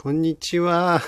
[0.00, 1.02] こんにちは。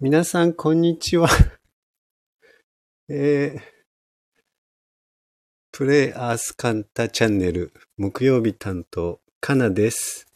[0.00, 1.28] 皆さん、こんにちは。
[3.08, 3.62] えー、
[5.70, 10.26] プレイアースカンタチャンネル、木曜日担当、かなです。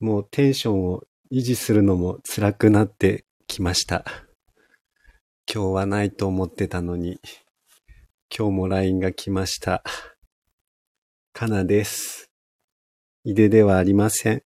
[0.00, 4.04] もうテンションを維持するのも辛くなってきました。
[5.50, 7.18] 今日はないと思ってたのに、
[8.28, 9.82] 今日も LINE が来ました。
[11.32, 12.33] かなです。
[13.26, 14.42] 井出ではありません。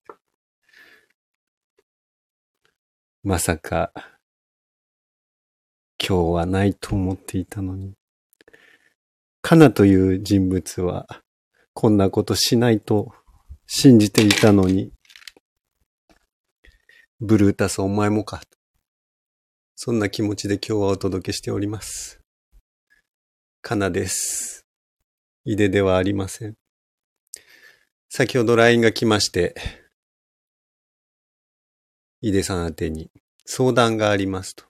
[3.23, 3.91] まさか、
[5.99, 7.95] 今日はないと思っていたのに。
[9.41, 11.07] カナという人物は、
[11.73, 13.15] こんなことしないと
[13.65, 14.91] 信じていたのに。
[17.19, 18.43] ブルータスお前もか。
[19.75, 22.21] そんな気持ちで今日はお届けしております。
[23.63, 24.67] カナです。
[25.45, 26.66] 井出ではありません。
[28.09, 29.53] 先ほど LINE が来まして、
[32.21, 33.11] 井出さん宛てに
[33.45, 34.63] 相談がありますと。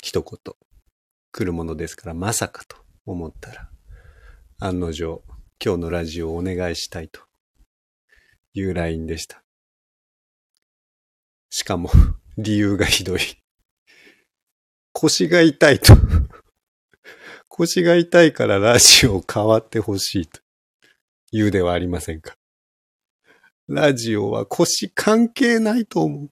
[0.00, 0.54] 一言。
[1.32, 3.68] 来るものですから、まさかと思ったら、
[4.60, 5.22] 案の定、
[5.64, 7.20] 今日のラジオをお願いしたいと
[8.54, 9.42] いう LINE でした。
[11.50, 11.90] しかも、
[12.38, 13.20] 理由がひどい。
[14.92, 15.94] 腰が痛いと。
[17.48, 20.40] 腰が痛いからラジオを変わってほしいと。
[21.32, 22.36] 言うではありませんか。
[23.68, 26.30] ラジオは腰関係ないと思う。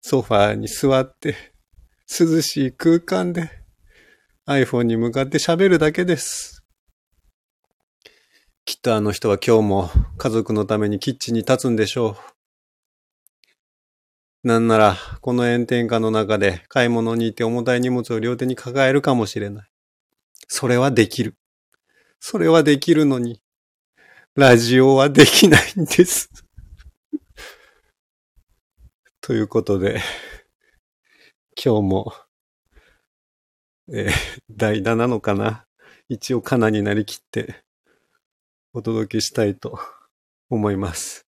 [0.00, 1.36] ソファーに座って、
[2.08, 3.50] 涼しい空間で
[4.46, 6.64] iPhone に向かって喋るだけです。
[8.64, 12.16] きっとあの人は今日も家族のためにキッチンに立つんでしょ
[14.44, 14.48] う。
[14.48, 19.68] なんなら、この炎天下の中で買い物に行って重たい荷物を両手に抱えるかもしれない。
[20.48, 21.36] それはできる。
[22.20, 23.40] それはできるのに、
[24.34, 26.30] ラジオはできないんです。
[29.20, 30.00] ということで、
[31.62, 32.12] 今日も、
[33.92, 35.66] えー代打なのかな
[36.08, 37.62] 一応カナになりきって、
[38.72, 39.78] お届けしたいと
[40.50, 41.26] 思います。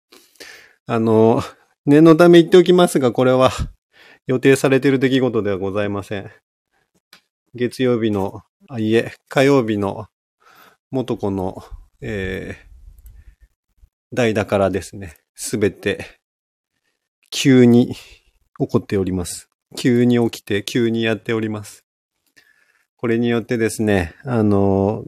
[0.87, 1.43] あの、
[1.87, 3.51] 念のため言っておきますが、これは
[4.27, 6.31] 予定されている出来事ではございません。
[7.55, 10.07] 月曜日の、あ、いえ、火曜日の
[10.93, 11.65] 元子の、
[12.03, 16.21] えー、代打からですね、すべて、
[17.31, 17.95] 急に
[18.59, 19.49] 起こっております。
[19.75, 21.87] 急に起きて、急にやっております。
[22.97, 25.03] これによってですね、あの、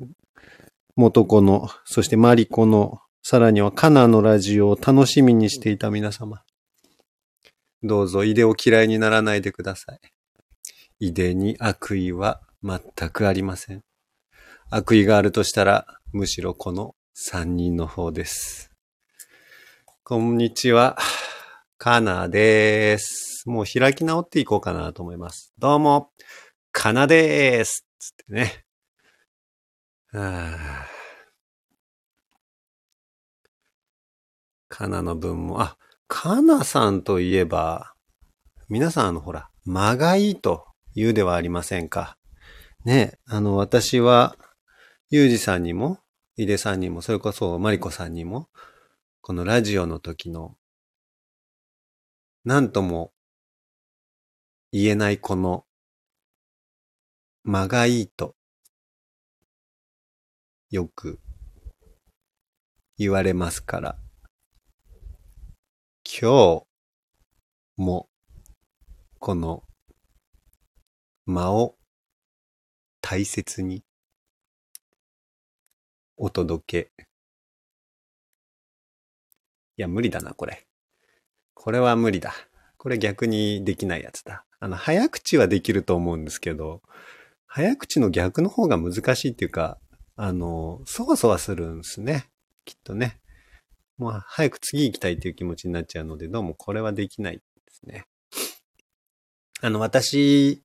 [0.96, 6.44] 元子の、そしてマリコの、さらにはカナのラジオを楽しみにしていた皆様。
[7.82, 10.00] どうぞ、井出を嫌いにならないでください。
[10.98, 12.80] 井出に悪意は全
[13.10, 13.84] くありません。
[14.76, 18.72] 悪意があるとしたら、むしろこの三人の方です。
[20.02, 20.98] こんにちは。
[21.78, 23.44] カナです。
[23.48, 25.54] もう開き直っていこうかなと思います。
[25.58, 26.10] どうも、
[26.72, 27.86] カナです。
[28.00, 28.64] つってね。
[30.10, 30.86] はあ
[34.68, 35.76] カナの分も、あ、
[36.08, 37.94] カナさんといえば、
[38.68, 42.18] 皆さんあのほら、間がいいと言うではありませんか。
[42.84, 44.36] ね、あの私は、
[45.16, 46.00] ゆうじさんにも、
[46.36, 48.48] 井出さんにも、それこそマリコさんにも、
[49.20, 50.56] このラジオの時の、
[52.44, 53.12] なんとも
[54.72, 55.66] 言えないこの、
[57.44, 58.34] 間がいいと、
[60.70, 61.20] よく
[62.98, 63.96] 言われますから、
[66.04, 66.66] 今日
[67.76, 68.08] も、
[69.20, 69.62] この
[71.24, 71.76] 間を
[73.00, 73.84] 大切に
[76.16, 77.04] お届け。
[79.76, 80.66] いや、無理だな、これ。
[81.54, 82.32] これは無理だ。
[82.76, 84.44] これ逆にできないやつだ。
[84.60, 86.82] あの、早口はできると思うんですけど、
[87.46, 89.78] 早口の逆の方が難しいっていうか、
[90.16, 92.28] あの、そわそわするんですね。
[92.64, 93.20] きっとね。
[93.96, 98.06] もう早く次行きたいっていう気持ちになっちゃうので、どうもこれはできないですね。
[99.60, 100.62] あの、私、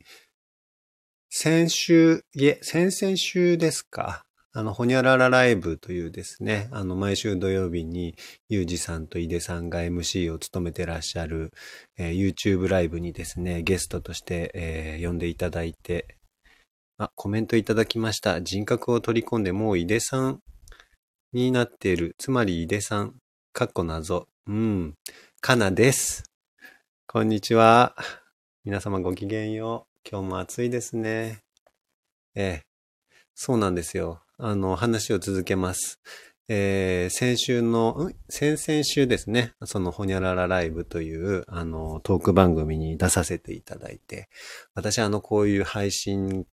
[1.29, 4.25] 先週、いえ、先々週ですか。
[4.59, 8.15] あの、ほにゃららライブというですね、あの、毎週土曜日に、
[8.49, 11.53] ゆうじさんと井出さんが MC を務めてらっしゃる、
[11.97, 16.17] えー YouTube ライブにですね、ゲストとして、えー呼んでいただいて、
[16.97, 18.41] あ、コメントいただきました。
[18.41, 20.41] 人格を取り込んでもう井出さん
[21.31, 22.15] になっている。
[22.17, 23.15] つまり井出さん、
[23.53, 24.27] かっこ謎。
[24.45, 24.93] うん。
[25.39, 26.23] かなです。
[27.07, 27.95] こんにちは。
[28.65, 30.09] 皆様ごきげんよう。
[30.11, 31.39] 今日も暑いですね。
[32.35, 32.65] ええ。
[33.35, 34.19] そうなんですよ。
[34.41, 35.99] あの、話を続けます。
[36.47, 38.15] えー、先週の、ん？
[38.29, 44.29] 先々週ですね、そのほにゃららライブという、あの、トーク番組に出させていただいて、
[44.73, 46.45] 私あの、こういう配信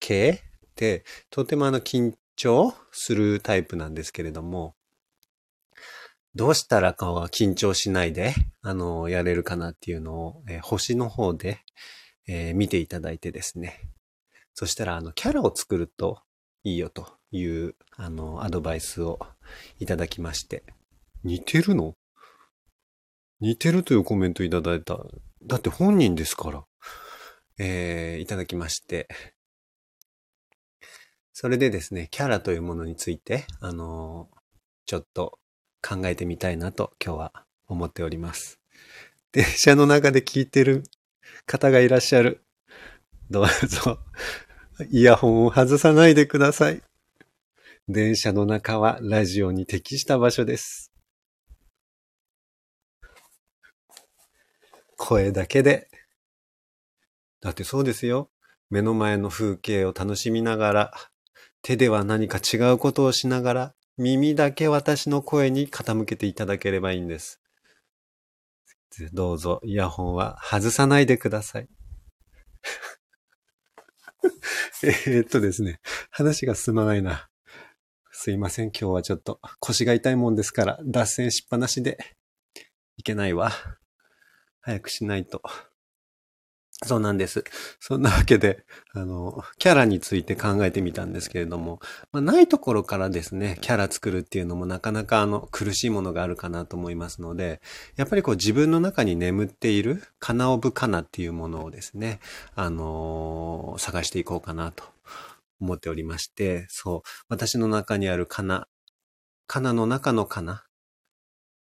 [0.00, 0.40] 系っ
[0.74, 4.74] て、とてもあの、緊張するタイプなんですけれども、
[6.34, 8.32] どうしたらかは緊張しないで、
[8.62, 11.60] あの、やれるかなっていうのを、えー星の方で、
[12.26, 13.90] えー見ていただいてですね。
[14.54, 16.22] そしたら、あの、キャラを作ると
[16.64, 19.18] いいよという、あの、アドバイスを
[19.78, 20.64] いただきまして。
[21.24, 21.94] 似てるの？
[23.40, 24.98] 似てるというコメントいただいた。
[25.44, 26.64] だって本人ですから。
[27.58, 29.08] えーいただきまして。
[31.32, 34.28] それでですね、キャラというものについて、あの
[34.86, 35.38] ちょっと
[35.82, 37.32] 考えてみたいなと今日は
[37.68, 38.58] 思っております。
[39.30, 40.82] 電車の中で聞いてる
[41.46, 42.42] 方がいらっしゃる。
[43.30, 43.98] どうぞ、
[44.90, 46.82] イヤホンを外さないでください。
[47.90, 50.92] 電車の中はラジオに適した場所です。
[54.98, 55.88] 声だけで。
[57.40, 58.30] だってそうですよ。
[58.68, 60.92] 目の前の風景を楽しみながら、
[61.62, 67.40] 手では何か違うことをしながら、耳だけ私の声に傾けていただければいいんです。
[69.14, 71.68] どうぞ、イヤホンは外さないでください。
[75.06, 75.80] えっとですね、
[76.10, 77.30] 話が進まないな。
[78.20, 81.98] すいません、今日はちょっと腰が痛いもんですから、脱線しっぱなしで
[82.96, 83.52] いけないわ。
[84.60, 85.40] 早くしないと。
[86.84, 87.44] そうなんです。
[87.78, 91.78] そんなわけで、あの、キャラについて考えてみたんですけれども、
[92.10, 97.60] まあ、ないところからですね、キャラ作るっていうのもなかなかあの、苦しいものがあるかなと思いますので、
[97.94, 102.18] やっぱりこう自分の中に眠っている、カナオブカナっていうものをですね、
[102.56, 104.82] あのー探していこうかなと
[105.60, 108.68] 思っておりまして、そう、私の中にあるカナ、
[109.46, 110.64] カナの中のカナ、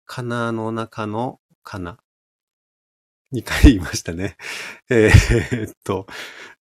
[0.06, 2.00] カナの中のカナ、
[3.34, 4.38] 2回言いましたね。
[4.89, 6.07] えーっと、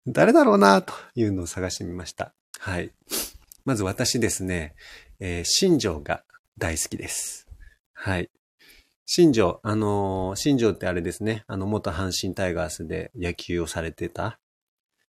[0.06, 2.34] 誰だろうなというのを探してみました。
[2.58, 2.92] はい。
[3.64, 4.74] まず私ですね、
[5.20, 6.24] えー新庄が
[6.58, 7.46] 大好きです。
[7.92, 8.30] はい。
[9.06, 14.40] 新庄、あのー新庄ってあれですね、あの、元阪神タイガースで野球をされてた、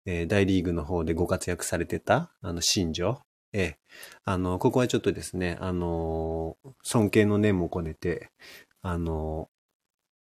[0.05, 3.21] えー大リーグの方でご活躍されてた、あの、新庄。
[3.53, 3.77] ええ。
[4.25, 8.31] あの、ここはちょっとですね、あのー尊敬の念も込めて、
[8.81, 9.55] あのー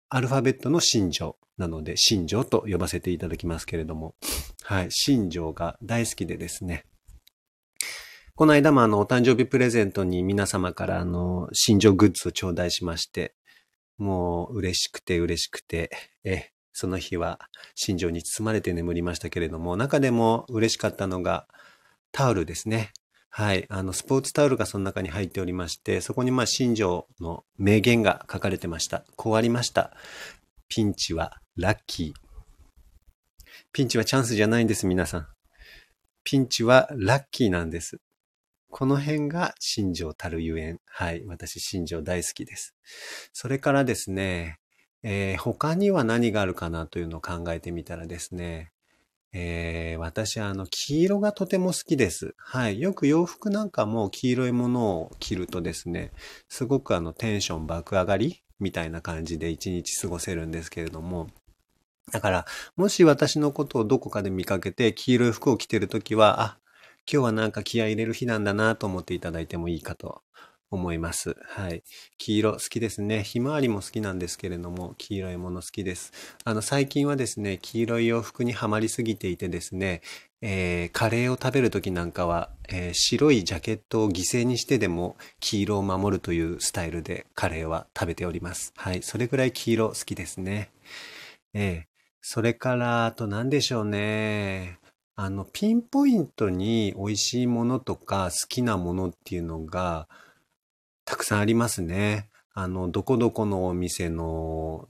[0.09, 4.15] アルファベットの新庄なので、新庄と呼ばせていただきますけれども、
[4.63, 6.85] はい、新庄が大好きでですね、
[8.35, 13.33] この間もあの、お誕生日プレゼントに皆様からあの、新庄グッズを頂戴しまして、
[13.97, 15.89] もう嬉しくて嬉しくて、
[16.23, 17.39] え、その日は
[17.73, 21.47] 新庄に包まれて眠りましたけれども、中でも嬉しかったのが
[22.11, 22.91] タオルですね。
[23.31, 23.65] はい。
[23.69, 29.05] あの、スポーツタオルがその中に入っておりまして、そこにまあ、新庄の名言が書かれてました。
[29.15, 29.91] こうありました。
[30.69, 33.47] ピンチはラッキー。
[33.73, 35.27] ピンチはチャンスじゃないんです、皆さん。
[36.23, 37.97] ピンチはラッキーなんです。
[38.69, 40.79] この辺が新庄たるゆえん。
[40.85, 41.25] はい。
[41.25, 42.75] 私、新庄大好きです。
[43.33, 44.59] それからですね、
[45.03, 48.71] えー他には何があるかなというのを考えてみたらですね、
[49.33, 52.33] えー私、あの、黄色がとても好きです。
[52.37, 52.79] はい。
[52.79, 56.11] よく洋服なんかも黄色いものを着るとですね、
[56.49, 61.27] すごくあの、テンション爆上がりみたいな感じで一日過ごせるんですけれども、
[62.11, 66.57] だから、もし私のことをどこかで見かけて黄色い服を着てるときは、あ、
[67.11, 70.21] 今日はなんか気合入れる日なんだなと思っていただいてもいいかと
[70.69, 71.35] 思います。
[71.43, 71.83] はい。
[72.17, 73.23] 黄色好きですね。
[73.23, 76.11] ひまわりも好きなんですけれども、黄色いもの好きです。
[76.43, 80.01] あの、最近はですね、黄色い洋服にはまりすぎていてですね、
[80.41, 88.73] えーカレーを食べるときなんかは、えー白いジャケットを犠牲にしてでも黄色を守るというスタイルでカレーは食べております。
[88.75, 89.01] はい。
[89.03, 90.69] それぐらい黄色好きですね。
[91.53, 91.97] ええ
[92.29, 94.79] それから、あと何でしょうね。
[95.15, 100.09] あの、ピンポイントに美味しいものとか好きなものっていうのが
[101.07, 102.29] たくさんありますね。
[102.53, 104.89] あの、どこどこのお店の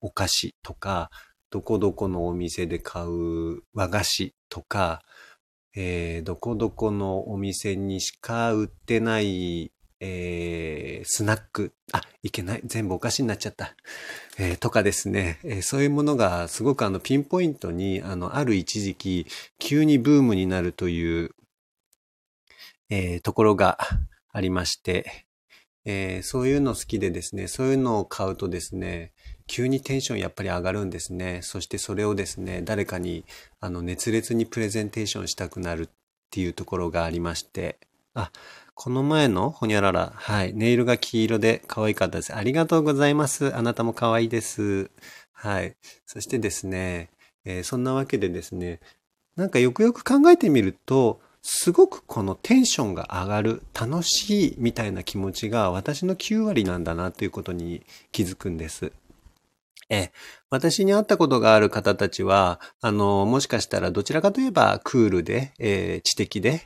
[0.00, 1.10] お菓子とか、
[1.50, 5.02] どこどこのお店で買う和菓子とか、
[5.76, 11.74] えーどこどこのお店にしか売ってない、えースナック。
[11.92, 12.62] あ、いけない。
[12.64, 13.76] 全部お菓子になっちゃった。
[14.38, 19.26] えーとかですね、えーそういうものがすごくあのピンポイントにあのある一時期
[19.58, 21.34] 急にブームになるという、
[22.88, 23.76] えーところが
[24.36, 25.24] ありまして、
[25.86, 29.12] えーそういうの好きでですね、そういうのを買うとですね、
[29.46, 31.40] 急にテンションやっぱり上がるんですね。
[31.42, 33.24] そしてそれをですね、誰かに
[33.60, 35.88] あの熱烈にプレゼンテーションしたくなるっ
[36.30, 37.78] ていうところがありまして、
[38.12, 38.30] あ、
[38.74, 42.34] この前のほにゃらら、はい、ネイルが黄色で可愛かったです。
[42.34, 43.56] ありがとうございます。
[43.56, 44.90] あなたも可愛いです。
[45.32, 45.76] はい。
[46.04, 47.08] そしてですね、
[47.46, 48.80] えー、そんなわけでですね、
[49.36, 58.90] なんかよくよく考えてみると、すごくこのテンションが上がる、楽しいみたいな気持ちが私の9割なんだなということに気づくんです。
[59.88, 60.10] え、
[60.50, 66.62] 私に会ったことがある方たちは、あの、もしかしたらどちらかといえばクールで、えー、知的で、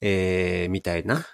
[0.00, 1.26] えー、みたいな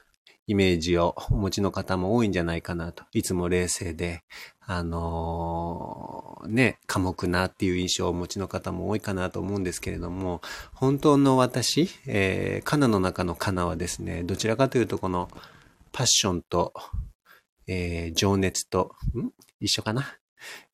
[0.49, 3.05] イメージをお持ちの方も多いんじゃないかなと。
[3.13, 4.25] いつも冷静で、
[4.71, 10.43] あのー、ね、寡黙なっていう印象をお持ちの方も多いかなと思うんですけれども、
[10.75, 15.31] 本当の私、えー、カナの中のカナはですね、どちらかというとこの
[15.91, 16.75] パッションと、
[17.67, 19.31] えー、情熱と、ん？
[19.59, 20.19] 一緒かな？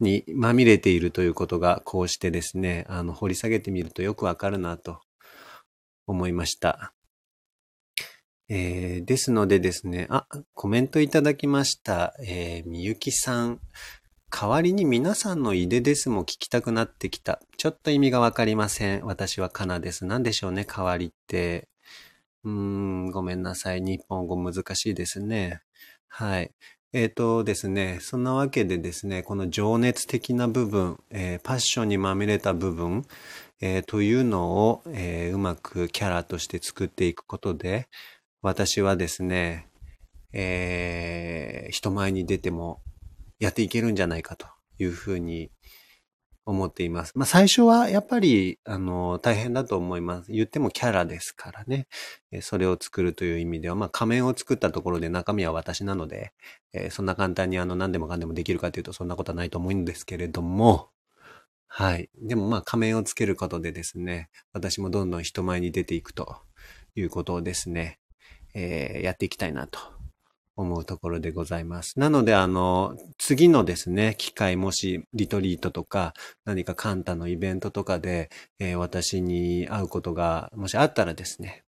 [0.01, 4.99] にまみれているということが、こうしてですね、あの、掘り下げてみるとよくわかるなと
[6.09, 6.93] 思いました。
[8.49, 12.15] えー、ですのでですね、あ、コメントいただきました。
[12.21, 13.61] えー、みゆきさん。
[14.31, 17.41] 代わりに皆さんのいでですも聞きたくなってきた。
[17.57, 19.05] ちょっと意味がわかりません。
[19.07, 20.05] 私はかなです。
[20.05, 21.69] 何でしょうね、代わりって。
[22.43, 23.81] うーん、ごめんなさい。
[23.81, 25.63] 日本語難しいですね。
[26.09, 26.53] はい。
[26.93, 33.05] えっ、ー、とですね、そんなわけでですね、この情熱的な部分、えー、パッションにまみれた部分、
[33.61, 37.89] えー、というのを、えうまくキャラとして作っていくことで、
[38.45, 39.69] 私はですね、
[40.35, 42.83] え人前に出ても
[43.41, 44.47] やっていけるんじゃないかと
[44.79, 45.51] いうふうに
[46.45, 47.13] 思っています。
[47.17, 50.31] まあ最初はやっぱり、あの、大変だと思います。
[50.31, 51.87] 言ってもキャラですからね。
[52.33, 56.35] えそれを作るという意味では、まあ仮面を作ったところで中身は私なので、
[56.75, 60.91] えー、そんな簡単にあの何でもかんでもできるかというとそんなことはないと思うんですけれども、
[61.67, 62.11] はい。
[62.21, 66.43] でもまあ仮面をつけることでですね、私もどんどん人前に出ていくと
[66.95, 68.01] いうことをですね、
[68.55, 69.79] えー、やっていきたいなと
[70.57, 71.99] 思うところでございます。
[71.99, 81.65] なので、あの、次のですね、機会、もしリトリートとか、何かカンタのイベントとかで、えー、私に会うことが、もしあったらですね、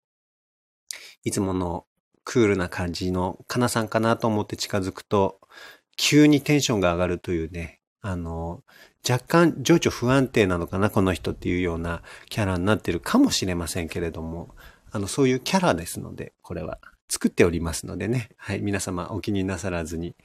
[1.24, 1.86] いつもの
[2.24, 5.40] クールな感じのかなさんかなと思って近づくと、
[5.96, 8.62] 急にテンションが上がるというね、あの、
[9.08, 14.54] 若干情緒不安定なのかな、この人っていうようなキャラになってるかもしれませんけれども、
[14.96, 16.78] あの、そういうキャラですので、これは。
[17.08, 18.30] 作っておりますのでね。
[18.38, 18.60] はい。
[18.60, 20.16] 皆様お気になさらずに。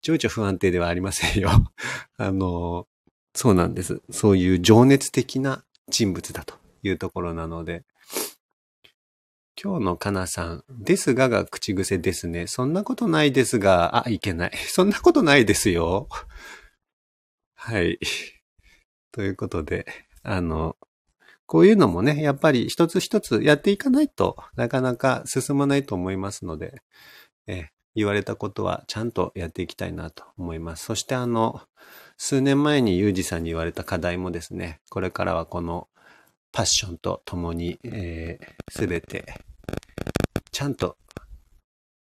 [0.00, 1.50] 情緒不安定ではありませんよ。
[2.16, 2.86] あの、
[3.34, 4.00] そうなんです。
[4.10, 6.54] そういう情熱的な人物だと
[6.84, 7.84] いうところなので。
[9.60, 12.46] 今日のかなさん、ですがが口癖ですね。
[12.46, 14.52] そんなことないですが、あ、いけない。
[14.70, 16.08] そんなことないですよ。
[17.56, 17.98] はい。
[19.10, 19.84] ということで、
[20.22, 20.76] あの、
[21.50, 26.80] こういうのもね、やっぱり一つ一つやっていかないとなかなか進まないと思いますので、
[27.48, 30.84] え言われたことはちゃんとやっていきたいなと思います。
[30.84, 31.60] そしてあの、
[32.16, 35.88] 数年前にユージさんに言われた課題もですね、これからはこの
[36.52, 39.34] パッションと共に、えー、全て
[40.52, 40.98] ちゃんと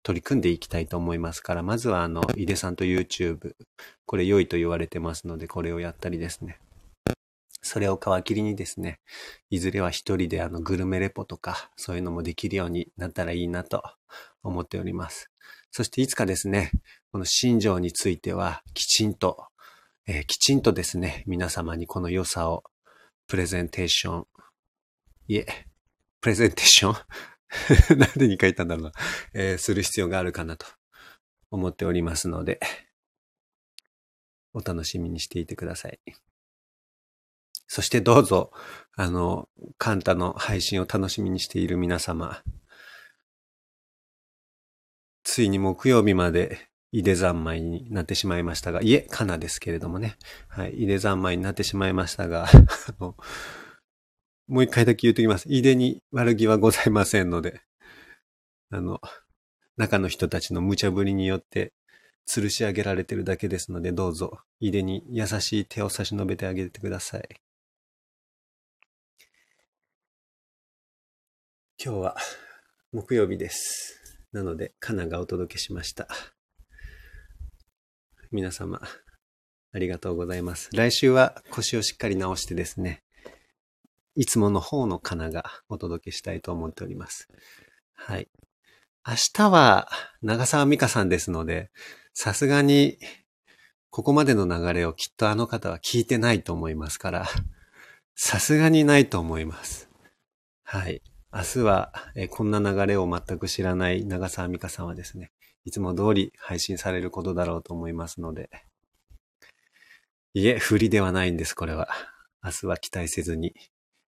[0.02, 3.54] 取り組んでいきたいと思いますから、まずはあの、井出さんと YouTube、
[4.08, 6.58] これ良いと言われてますので、これをやったりですね。
[7.66, 9.00] それを皮切りにですね、
[9.50, 13.82] いずれは一人であのグルメレポとか、そういうのもできるようになったらいいなと
[14.44, 15.32] 思っております。
[15.72, 16.72] そしていつかですね、
[17.12, 19.48] この新庄についてはきちんと、
[20.06, 22.64] えー、きちんとですね、皆様にこの良さを
[23.28, 24.28] プレゼンテーション、
[25.28, 25.48] いえ、
[26.22, 27.98] プレゼンテーション？
[27.98, 28.92] なんでに書いたんだろうな、
[29.34, 30.68] えー、する必要があるかなと
[31.50, 32.60] 思っておりますので、
[34.54, 36.00] お楽しみにしていてください。
[37.68, 38.52] そしてどうぞ、
[38.96, 42.42] あの、カンタの配信を楽しみにしている皆様、
[45.24, 50.16] ついに木曜日まで井出三昧になってしまいましたが、いえ、かなですけれどもね。
[50.48, 52.48] はい、井出三昧になってしまいましたが、
[54.48, 55.46] もう一回だけ言うときます。
[55.50, 57.62] 井出に悪気はございませんので、
[58.70, 59.02] あの、
[59.76, 61.74] 中の人たちの無茶ぶりによって
[62.30, 67.45] 吊るし上げられてるだけですので、どうぞ、井出に優しい手を差し伸べてあげてください。
[71.86, 72.16] 今日は
[72.92, 74.02] 木曜日です。
[74.32, 76.08] なので、カナがお届けしました。
[78.32, 78.82] 皆様、
[79.72, 80.72] ありがとうございます。
[80.74, 83.04] 来週は腰をしっかり直してですね、
[84.16, 87.28] いつもの方のカナがお届けしたいと思っております。
[87.94, 88.30] はい。
[89.08, 89.88] 明日は
[90.24, 91.70] 長澤美香さんですので、
[92.16, 92.98] さすがに
[93.92, 97.28] ここまでの流れをきっとあの方は聞いてないと思いますから、
[98.16, 99.88] さすがにないと思います。
[100.64, 101.04] はい。
[101.38, 105.34] 明日は、えこんな流れを全く知らない長澤美香さんはですね、
[105.66, 108.50] いつも通り配信されることだろうと思いますので、
[110.34, 111.90] いえ、振りではないんです、これは。
[112.42, 113.54] 明日は期待せずに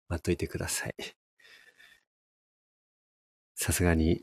[0.08, 0.96] 待っといてください。
[3.56, 4.22] さすがに、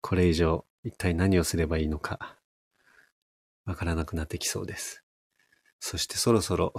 [0.00, 2.36] これ以上一体何をすればいいのか、
[3.64, 5.04] わからなくなってきそうです。
[5.78, 6.74] そしてそろそろ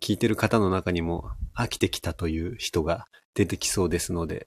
[0.00, 4.46] 聞いてる方の中にも飽きてきたという人が出てきそうですので、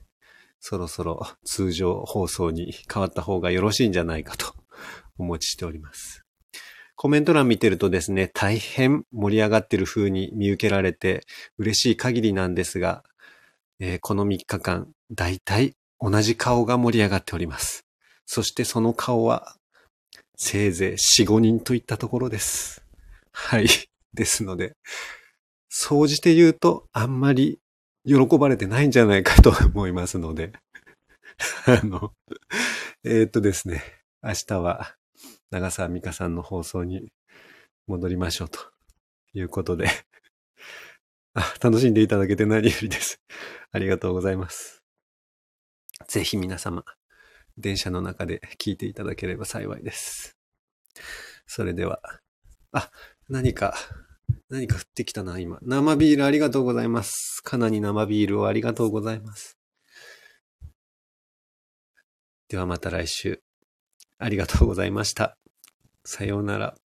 [0.67, 4.55] そろそろ通常放送に変わった方がよろしいんじゃないかと
[5.19, 6.23] お持ちしております。
[6.95, 11.23] コメント欄見てるとですね、大変盛り上がってる風に見受けられて
[11.59, 13.03] 嬉しい限りなんですが、
[13.79, 17.85] えー、この3日間、だいたい同じ顔が盛り上がっております。
[18.25, 19.57] そしてその顔は、
[20.35, 22.83] せいぜい4、5人といったところです。
[23.31, 23.67] はい。
[24.15, 24.73] ですので、
[25.69, 27.59] 総じて言うと、あんまり
[28.05, 30.53] 喜ばれてないんじゃないかと思いますので、
[31.65, 32.13] あの、
[33.03, 33.83] えー、っとですね、
[34.21, 34.95] 明日は
[35.49, 37.11] 長澤美香さんの放送に
[37.87, 38.59] 戻りましょうと
[39.33, 39.87] いうことで
[41.33, 43.19] あ、楽しんでいただけて何よりです。
[43.71, 44.83] ありがとうございます。
[46.07, 46.85] ぜひ皆様、
[47.57, 50.37] 電車の中で聞いていただければ幸いです。
[51.47, 52.01] それでは、
[52.71, 52.91] あ、
[53.29, 53.75] 何か、
[54.49, 55.57] 何か降ってきたな、今。
[55.63, 57.41] 生ビールありがとうございます。
[57.43, 59.57] かなり生ビールをありがとうございます。
[62.47, 63.41] ではまた来週。
[64.19, 65.37] ありがとうございました。
[66.03, 66.84] さようなら。